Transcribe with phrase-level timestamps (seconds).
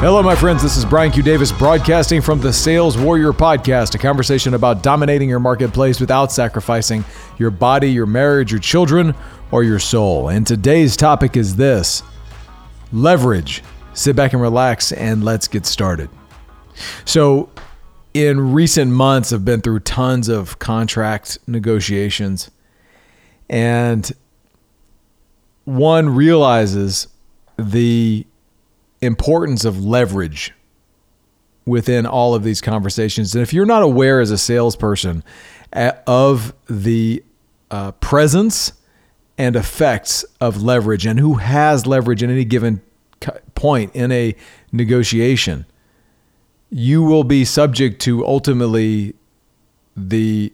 [0.00, 0.62] Hello, my friends.
[0.62, 1.22] This is Brian Q.
[1.22, 7.02] Davis broadcasting from the Sales Warrior Podcast, a conversation about dominating your marketplace without sacrificing
[7.38, 9.14] your body, your marriage, your children,
[9.50, 10.28] or your soul.
[10.28, 12.02] And today's topic is this
[12.92, 13.64] leverage.
[13.94, 16.10] Sit back and relax, and let's get started.
[17.06, 17.48] So,
[18.12, 22.50] in recent months, I've been through tons of contract negotiations,
[23.48, 24.12] and
[25.64, 27.08] one realizes
[27.56, 28.26] the
[29.00, 30.52] importance of leverage
[31.64, 33.34] within all of these conversations.
[33.34, 35.24] And if you're not aware as a salesperson
[35.72, 37.22] of the
[37.70, 38.72] uh, presence
[39.36, 42.80] and effects of leverage and who has leverage at any given
[43.54, 44.34] point in a
[44.72, 45.66] negotiation,
[46.70, 49.14] you will be subject to ultimately
[49.96, 50.52] the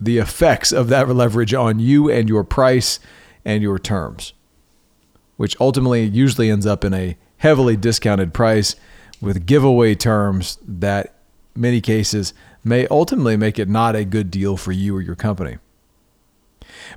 [0.00, 3.00] the effects of that leverage on you and your price
[3.44, 4.32] and your terms
[5.38, 8.74] which ultimately usually ends up in a heavily discounted price
[9.20, 11.14] with giveaway terms that
[11.54, 15.56] many cases may ultimately make it not a good deal for you or your company.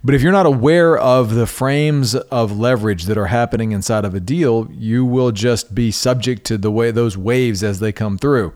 [0.04, 4.16] But if you're not aware of the frames of leverage that are happening inside of
[4.16, 8.18] a deal, you will just be subject to the way those waves as they come
[8.18, 8.54] through.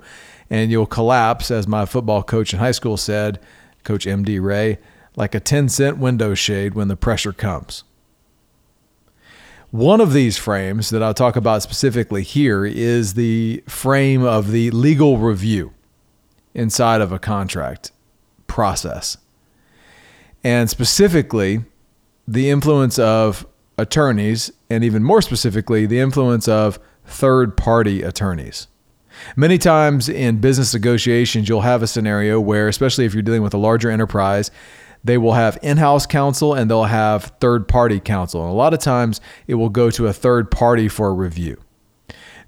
[0.50, 3.40] And you'll collapse, as my football coach in high school said,
[3.84, 4.80] Coach MD Ray,
[5.16, 7.84] like a 10 cent window shade when the pressure comes.
[9.76, 14.72] One of these frames that I'll talk about specifically here is the frame of the
[14.72, 15.74] legal review
[16.54, 17.92] inside of a contract
[18.48, 19.18] process.
[20.46, 21.66] And specifically,
[22.26, 23.46] the influence of
[23.78, 28.70] attorneys, and even more specifically, the influence of third party attorneys.
[29.36, 33.54] Many times in business negotiations, you'll have a scenario where, especially if you're dealing with
[33.54, 34.52] a larger enterprise,
[35.06, 38.42] they will have in-house counsel and they'll have third-party counsel.
[38.42, 41.58] And a lot of times it will go to a third party for review.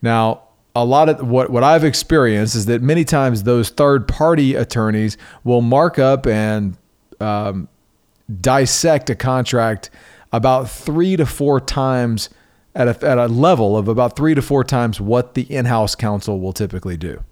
[0.01, 0.41] Now,
[0.75, 5.17] a lot of what, what I've experienced is that many times those third party attorneys
[5.43, 6.77] will mark up and
[7.19, 7.67] um,
[8.41, 9.89] dissect a contract
[10.31, 12.29] about three to four times
[12.75, 15.95] at a, at a level of about three to four times what the in house
[15.95, 17.23] counsel will typically do.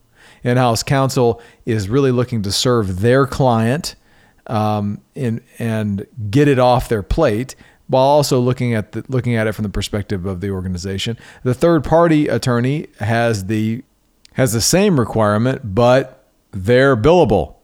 [0.44, 3.96] In house counsel is really looking to serve their client
[4.48, 7.56] um, and and get it off their plate
[7.88, 11.18] while also looking at the, looking at it from the perspective of the organization.
[11.44, 13.84] The third party attorney has the
[14.34, 17.56] has the same requirement, but they're billable.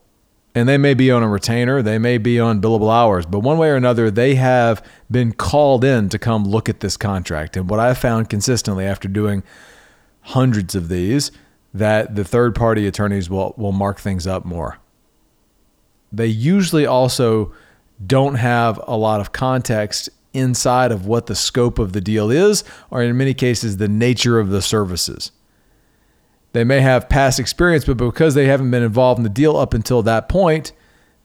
[0.54, 3.58] And they may be on a retainer, they may be on billable hours, but one
[3.58, 7.56] way or another, they have been called in to come look at this contract.
[7.56, 9.44] And what I've found consistently after doing
[10.20, 11.32] hundreds of these,
[11.74, 14.78] that the third party attorneys will, will mark things up more
[16.12, 17.54] they usually also
[18.06, 22.64] don't have a lot of context inside of what the scope of the deal is,
[22.90, 25.32] or in many cases, the nature of the services.
[26.54, 29.74] They may have past experience, but because they haven't been involved in the deal up
[29.74, 30.74] until that point,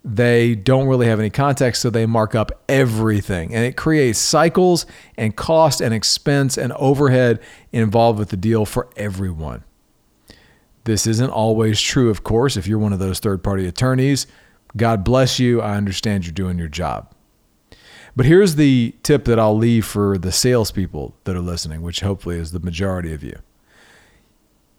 [0.05, 3.53] they don't really have any context, so they mark up everything.
[3.53, 4.87] And it creates cycles
[5.17, 7.41] and cost and expense and overhead
[7.73, 9.65] involved with the deal for everyone.
[10.85, 14.29] This isn't always true, of course, if you're one of those third party attorneys
[14.76, 15.60] God bless you.
[15.60, 17.12] I understand you're doing your job.
[18.16, 22.38] But here's the tip that I'll leave for the salespeople that are listening, which hopefully
[22.38, 23.38] is the majority of you.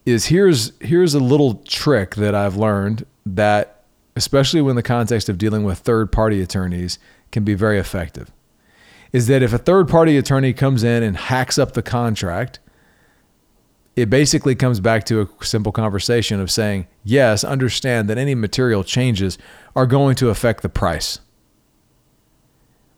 [0.06, 3.84] Is here's here's a little trick that I've learned that,
[4.16, 6.98] especially when the context of dealing with third party attorneys,
[7.32, 8.32] can be very effective.
[9.14, 12.60] Is that if a third party attorney comes in and hacks up the contract,
[13.98, 18.84] it basically comes back to a simple conversation of saying, yes, understand that any material
[18.84, 19.40] changes
[19.76, 21.20] are going to affect the price.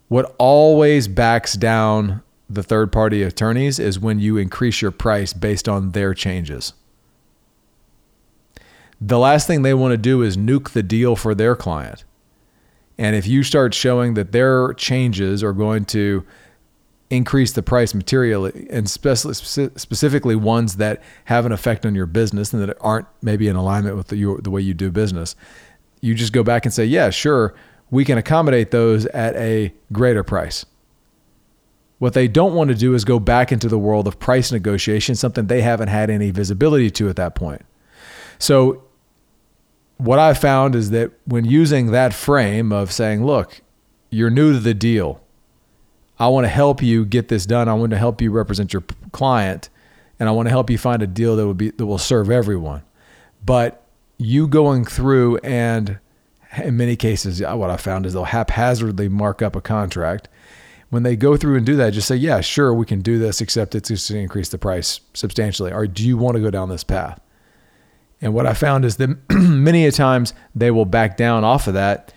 [0.10, 5.70] What always backs down the third party attorneys is when you increase your price based
[5.70, 6.74] on their changes.
[9.00, 12.04] The last thing they want to do is nuke the deal for their client.
[12.98, 16.26] And if you start showing that their changes are going to
[17.10, 22.62] increase the price materially and specifically ones that have an effect on your business and
[22.62, 25.36] that aren't maybe in alignment with the, your, the way you do business,
[26.02, 27.56] you just go back and say, yeah, sure,
[27.90, 30.66] we can accommodate those at a greater price.
[31.98, 35.16] What they don't want to do is go back into the world of price negotiation,
[35.16, 37.64] something they haven't had any visibility to at that point.
[38.38, 38.84] So,
[39.98, 43.60] what I found is that when using that frame of saying, look,
[44.10, 45.22] you're new to the deal,
[46.20, 47.70] I want to help you get this done.
[47.70, 49.70] I want to help you represent your client,
[50.20, 52.30] and I want to help you find a deal that will be that will serve
[52.30, 52.84] everyone.
[53.46, 53.84] But
[54.18, 56.00] you going through and
[56.58, 60.28] in many cases, what I found is they'll haphazardly mark up a contract
[60.90, 63.42] when they go through and do that, just say, yeah, sure, we can do this,
[63.42, 65.72] except it's just to increase the price substantially.
[65.72, 67.20] Or do you want to go down this path?
[68.22, 71.76] And what I found is that many a times they will back down off of
[71.76, 72.14] that.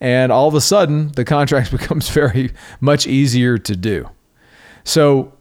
[0.00, 4.10] And all of a sudden, the contract becomes very much easier to do.
[4.84, 5.32] So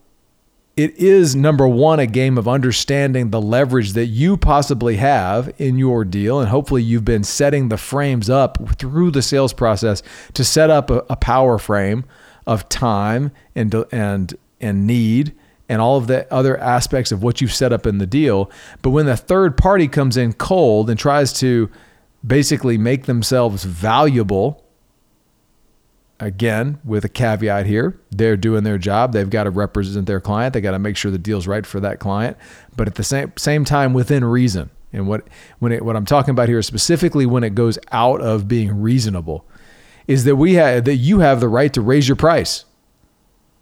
[0.76, 5.78] it is number one, a game of understanding the leverage that you possibly have in
[5.78, 6.40] your deal.
[6.40, 10.02] And hopefully, you've been setting the frames up through the sales process
[10.34, 12.06] to set up a, a power frame
[12.48, 15.34] of time and, and, and need
[15.70, 18.52] and all of the other aspects of what you've set up in the deal.
[18.82, 21.70] But when the third party comes in cold and tries to
[22.25, 24.64] basically make themselves valuable
[26.20, 29.14] again, with a caveat here, they're doing their job.
[29.14, 30.54] They've got to represent their client.
[30.54, 32.38] They got to make sure the deal's right for that client,
[32.75, 34.70] but at the same same time within reason.
[34.92, 35.28] And what
[35.60, 38.81] when it, what I'm talking about here is specifically when it goes out of being
[38.81, 39.46] reasonable,
[40.08, 42.66] is that we have that you have the right to raise your price.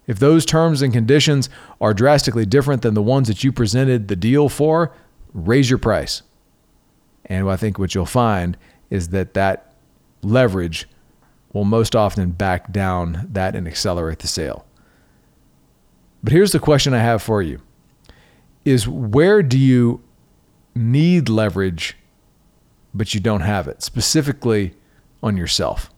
[0.06, 1.48] If those terms and conditions
[1.80, 4.92] are drastically different than the ones that you presented the deal for,
[5.32, 6.22] raise your price.
[7.26, 8.56] And I think what you'll find
[8.90, 9.74] is that that
[10.22, 10.88] leverage
[11.52, 14.66] will most often back down that and accelerate the sale.
[16.22, 17.60] But here's the question I have for you
[18.64, 20.00] is where do you
[20.74, 21.96] need leverage
[22.94, 24.74] but you don't have it specifically
[25.22, 25.90] on yourself?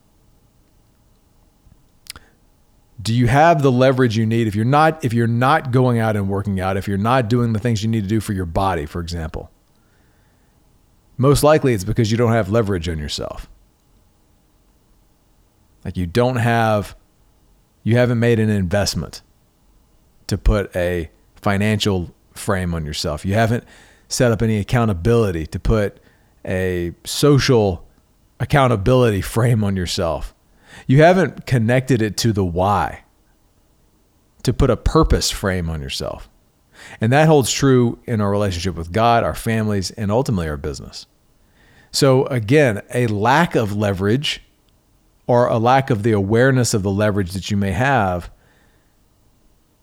[3.02, 6.16] Do you have the leverage you need if you're not if you're not going out
[6.16, 8.46] and working out, if you're not doing the things you need to do for your
[8.46, 9.50] body, for example?
[11.16, 13.48] Most likely it's because you don't have leverage on yourself.
[15.84, 16.96] Like you don't have,
[17.82, 19.22] you haven't made an investment
[20.26, 23.24] to put a financial frame on yourself.
[23.24, 23.64] You haven't
[24.08, 25.98] set up any accountability to put
[26.44, 27.86] a social
[28.40, 30.34] accountability frame on yourself.
[30.86, 33.04] You haven't connected it to the why
[34.42, 36.28] to put a purpose frame on yourself.
[37.00, 41.06] And that holds true in our relationship with God, our families, and ultimately our business.
[41.90, 44.42] So, again, a lack of leverage
[45.26, 48.30] or a lack of the awareness of the leverage that you may have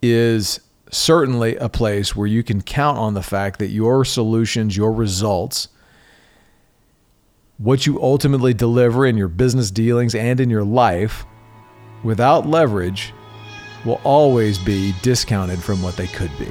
[0.02, 0.60] is
[0.90, 5.68] certainly a place where you can count on the fact that your solutions, your results,
[7.56, 11.24] what you ultimately deliver in your business dealings and in your life
[12.02, 13.14] without leverage
[13.84, 16.48] will always be discounted from what they could be.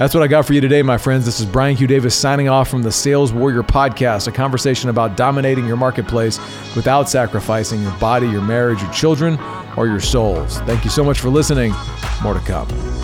[0.00, 1.26] That's what I got for you today, my friends.
[1.26, 1.86] This is Brian Q.
[1.86, 6.38] Davis signing off from the Sales Warrior Podcast, a conversation about dominating your marketplace
[6.74, 9.38] without sacrificing your body, your marriage, your children,
[9.76, 10.58] or your souls.
[10.60, 11.74] Thank you so much for listening.
[12.22, 12.99] More to come.